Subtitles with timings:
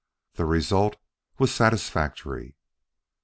[0.33, 0.97] The result
[1.37, 2.55] was satisfactory.